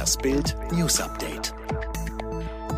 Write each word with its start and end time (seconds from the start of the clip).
Das 0.00 0.16
Bild 0.16 0.56
News 0.72 0.98
Update. 0.98 1.52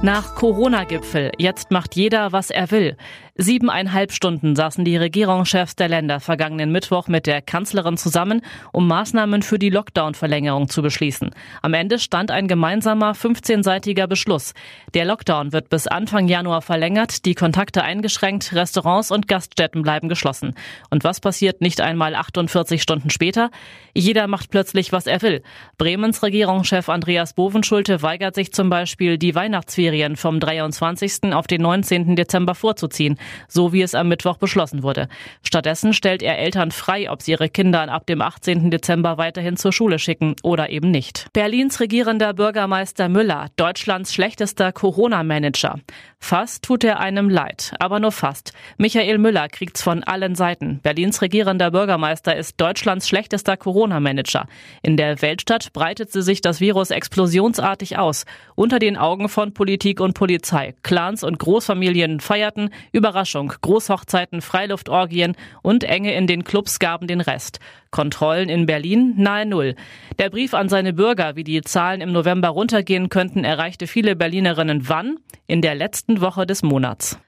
Nach 0.00 0.34
Corona-Gipfel. 0.36 1.32
Jetzt 1.36 1.70
macht 1.70 1.94
jeder, 1.94 2.32
was 2.32 2.48
er 2.48 2.70
will. 2.70 2.96
Siebeneinhalb 3.42 4.12
Stunden 4.12 4.54
saßen 4.54 4.84
die 4.84 4.98
Regierungschefs 4.98 5.74
der 5.74 5.88
Länder 5.88 6.20
vergangenen 6.20 6.70
Mittwoch 6.72 7.08
mit 7.08 7.26
der 7.26 7.40
Kanzlerin 7.40 7.96
zusammen, 7.96 8.42
um 8.70 8.86
Maßnahmen 8.86 9.40
für 9.40 9.58
die 9.58 9.70
Lockdown-Verlängerung 9.70 10.68
zu 10.68 10.82
beschließen. 10.82 11.30
Am 11.62 11.72
Ende 11.72 11.98
stand 11.98 12.30
ein 12.30 12.48
gemeinsamer 12.48 13.12
15-seitiger 13.12 14.06
Beschluss. 14.08 14.52
Der 14.92 15.06
Lockdown 15.06 15.54
wird 15.54 15.70
bis 15.70 15.86
Anfang 15.86 16.28
Januar 16.28 16.60
verlängert, 16.60 17.24
die 17.24 17.34
Kontakte 17.34 17.82
eingeschränkt, 17.82 18.52
Restaurants 18.52 19.10
und 19.10 19.26
Gaststätten 19.26 19.80
bleiben 19.80 20.10
geschlossen. 20.10 20.54
Und 20.90 21.02
was 21.02 21.20
passiert 21.20 21.62
nicht 21.62 21.80
einmal 21.80 22.14
48 22.14 22.82
Stunden 22.82 23.08
später? 23.08 23.50
Jeder 23.94 24.26
macht 24.26 24.50
plötzlich, 24.50 24.92
was 24.92 25.06
er 25.06 25.22
will. 25.22 25.42
Bremens 25.78 26.22
Regierungschef 26.22 26.90
Andreas 26.90 27.32
Bovenschulte 27.32 28.02
weigert 28.02 28.34
sich 28.34 28.52
zum 28.52 28.68
Beispiel, 28.68 29.16
die 29.16 29.34
Weihnachtsferien 29.34 30.16
vom 30.16 30.40
23. 30.40 31.32
auf 31.32 31.46
den 31.46 31.62
19. 31.62 32.16
Dezember 32.16 32.54
vorzuziehen 32.54 33.16
so 33.48 33.72
wie 33.72 33.82
es 33.82 33.94
am 33.94 34.08
Mittwoch 34.08 34.36
beschlossen 34.36 34.82
wurde. 34.82 35.08
Stattdessen 35.42 35.92
stellt 35.92 36.22
er 36.22 36.38
Eltern 36.38 36.70
frei, 36.70 37.10
ob 37.10 37.22
sie 37.22 37.32
ihre 37.32 37.48
Kinder 37.48 37.80
ab 37.90 38.06
dem 38.06 38.22
18. 38.22 38.70
Dezember 38.70 39.18
weiterhin 39.18 39.56
zur 39.56 39.72
Schule 39.72 39.98
schicken 39.98 40.36
oder 40.42 40.70
eben 40.70 40.90
nicht. 40.90 41.26
Berlins 41.32 41.80
regierender 41.80 42.34
Bürgermeister 42.34 43.08
Müller, 43.08 43.46
Deutschlands 43.56 44.14
schlechtester 44.14 44.72
Corona-Manager. 44.72 45.80
Fast 46.22 46.62
tut 46.62 46.84
er 46.84 47.00
einem 47.00 47.30
leid, 47.30 47.72
aber 47.78 47.98
nur 47.98 48.12
fast. 48.12 48.52
Michael 48.76 49.18
Müller 49.18 49.48
kriegt's 49.48 49.82
von 49.82 50.04
allen 50.04 50.34
Seiten. 50.34 50.80
Berlins 50.82 51.22
regierender 51.22 51.70
Bürgermeister 51.70 52.36
ist 52.36 52.60
Deutschlands 52.60 53.08
schlechtester 53.08 53.56
Corona-Manager. 53.56 54.46
In 54.82 54.96
der 54.96 55.22
Weltstadt 55.22 55.72
breitet 55.72 56.12
sie 56.12 56.22
sich 56.22 56.42
das 56.42 56.60
Virus 56.60 56.90
explosionsartig 56.90 57.98
aus. 57.98 58.26
Unter 58.54 58.78
den 58.78 58.98
Augen 58.98 59.28
von 59.28 59.54
Politik 59.54 60.00
und 60.00 60.14
Polizei. 60.14 60.74
Clans 60.82 61.24
und 61.24 61.38
Großfamilien 61.38 62.20
feierten, 62.20 62.70
Überraschung, 63.10 63.52
Großhochzeiten, 63.60 64.40
Freiluftorgien 64.40 65.34
und 65.62 65.82
Enge 65.82 66.14
in 66.14 66.28
den 66.28 66.44
Clubs 66.44 66.78
gaben 66.78 67.08
den 67.08 67.20
Rest. 67.20 67.58
Kontrollen 67.90 68.48
in 68.48 68.66
Berlin 68.66 69.14
nahe 69.16 69.46
Null. 69.46 69.74
Der 70.20 70.30
Brief 70.30 70.54
an 70.54 70.68
seine 70.68 70.92
Bürger, 70.92 71.34
wie 71.34 71.42
die 71.42 71.60
Zahlen 71.62 72.02
im 72.02 72.12
November 72.12 72.50
runtergehen 72.50 73.08
könnten, 73.08 73.42
erreichte 73.42 73.88
viele 73.88 74.14
Berlinerinnen 74.14 74.88
wann? 74.88 75.16
In 75.48 75.60
der 75.60 75.74
letzten 75.74 76.20
Woche 76.20 76.46
des 76.46 76.62
Monats. 76.62 77.18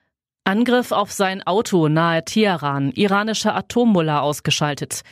Angriff 0.44 0.92
auf 0.92 1.10
sein 1.10 1.42
Auto 1.42 1.88
nahe 1.88 2.24
Teheran, 2.24 2.92
iranische 2.92 3.52
Atommullah 3.52 4.20
ausgeschaltet. 4.20 5.02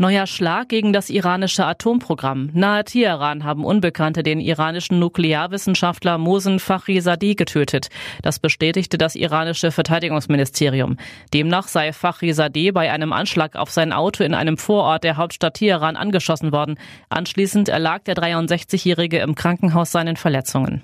Neuer 0.00 0.26
Schlag 0.26 0.70
gegen 0.70 0.94
das 0.94 1.10
iranische 1.10 1.66
Atomprogramm. 1.66 2.48
Nahe 2.54 2.84
Teheran 2.84 3.44
haben 3.44 3.66
Unbekannte 3.66 4.22
den 4.22 4.40
iranischen 4.40 4.98
Nuklearwissenschaftler 4.98 6.16
Mohsen 6.16 6.58
Fakhrizadeh 6.58 7.34
getötet. 7.34 7.90
Das 8.22 8.38
bestätigte 8.38 8.96
das 8.96 9.14
iranische 9.14 9.70
Verteidigungsministerium. 9.70 10.96
Demnach 11.34 11.68
sei 11.68 11.92
Fakhrizadeh 11.92 12.70
bei 12.70 12.90
einem 12.90 13.12
Anschlag 13.12 13.56
auf 13.56 13.70
sein 13.70 13.92
Auto 13.92 14.24
in 14.24 14.32
einem 14.32 14.56
Vorort 14.56 15.04
der 15.04 15.18
Hauptstadt 15.18 15.52
Teheran 15.52 15.96
angeschossen 15.96 16.50
worden. 16.50 16.78
Anschließend 17.10 17.68
erlag 17.68 18.02
der 18.04 18.14
63-Jährige 18.14 19.18
im 19.18 19.34
Krankenhaus 19.34 19.92
seinen 19.92 20.16
Verletzungen. 20.16 20.82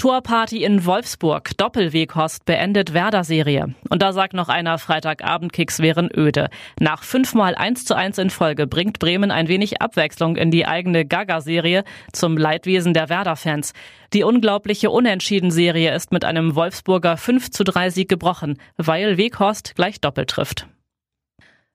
Torparty 0.00 0.64
in 0.64 0.86
Wolfsburg. 0.86 1.50
Doppelweghorst 1.58 2.46
beendet 2.46 2.94
Werder-Serie. 2.94 3.74
Und 3.90 4.00
da 4.00 4.14
sagt 4.14 4.32
noch 4.32 4.48
einer, 4.48 4.78
Freitagabend-Kicks 4.78 5.80
wären 5.80 6.08
öde. 6.16 6.48
Nach 6.80 7.02
fünfmal 7.02 7.54
1 7.54 7.84
zu 7.84 7.94
1 7.94 8.16
in 8.16 8.30
Folge 8.30 8.66
bringt 8.66 8.98
Bremen 8.98 9.30
ein 9.30 9.48
wenig 9.48 9.82
Abwechslung 9.82 10.36
in 10.36 10.50
die 10.50 10.64
eigene 10.64 11.04
Gaga-Serie 11.04 11.84
zum 12.14 12.38
Leidwesen 12.38 12.94
der 12.94 13.10
Werder-Fans. 13.10 13.74
Die 14.14 14.24
unglaubliche 14.24 14.88
Unentschieden-Serie 14.88 15.94
ist 15.94 16.12
mit 16.12 16.24
einem 16.24 16.54
Wolfsburger 16.54 17.18
5 17.18 17.50
zu 17.50 17.62
3 17.62 17.90
Sieg 17.90 18.08
gebrochen, 18.08 18.56
weil 18.78 19.18
Weghorst 19.18 19.74
gleich 19.76 20.00
doppelt 20.00 20.30
trifft. 20.30 20.66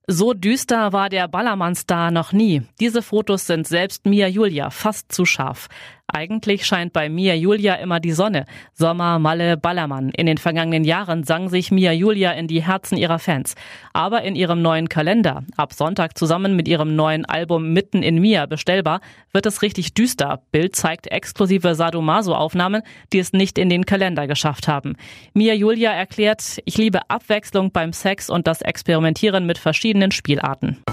So 0.07 0.33
düster 0.33 0.93
war 0.93 1.09
der 1.09 1.27
Ballermann-Star 1.27 2.11
noch 2.11 2.31
nie. 2.31 2.61
Diese 2.79 3.01
Fotos 3.01 3.47
sind 3.47 3.67
selbst 3.67 4.05
Mia 4.05 4.27
Julia 4.27 4.69
fast 4.69 5.11
zu 5.11 5.25
scharf. 5.25 5.67
Eigentlich 6.07 6.65
scheint 6.65 6.93
bei 6.93 7.09
Mia 7.09 7.33
Julia 7.33 7.75
immer 7.75 7.99
die 7.99 8.11
Sonne. 8.11 8.45
Sommer, 8.73 9.17
Malle, 9.19 9.57
Ballermann. 9.57 10.09
In 10.09 10.27
den 10.27 10.37
vergangenen 10.37 10.83
Jahren 10.83 11.23
sang 11.23 11.49
sich 11.49 11.71
Mia 11.71 11.91
Julia 11.91 12.31
in 12.31 12.47
die 12.47 12.61
Herzen 12.61 12.97
ihrer 12.97 13.19
Fans. 13.19 13.55
Aber 13.91 14.21
in 14.21 14.35
ihrem 14.35 14.61
neuen 14.61 14.87
Kalender, 14.87 15.43
ab 15.57 15.73
Sonntag 15.73 16.17
zusammen 16.17 16.55
mit 16.55 16.67
ihrem 16.67 16.95
neuen 16.95 17.25
Album 17.25 17.73
Mitten 17.73 18.03
in 18.03 18.21
Mia 18.21 18.45
bestellbar, 18.45 19.01
wird 19.31 19.47
es 19.47 19.63
richtig 19.63 19.93
düster. 19.95 20.41
Bild 20.51 20.75
zeigt 20.75 21.07
exklusive 21.07 21.73
Sadomaso-Aufnahmen, 21.73 22.83
die 23.11 23.19
es 23.19 23.33
nicht 23.33 23.57
in 23.57 23.69
den 23.69 23.85
Kalender 23.85 24.27
geschafft 24.27 24.67
haben. 24.67 24.95
Mia 25.33 25.53
Julia 25.53 25.91
erklärt, 25.91 26.61
ich 26.65 26.77
liebe 26.77 27.09
Abwechslung 27.09 27.71
beim 27.71 27.93
Sex 27.93 28.29
und 28.29 28.45
das 28.47 28.61
Experimentieren 28.61 29.45
mit 29.45 29.57
verschiedenen 29.57 30.11
Spielarten. 30.11 30.83